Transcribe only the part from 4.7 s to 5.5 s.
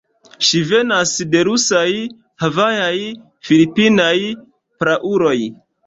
prauloj.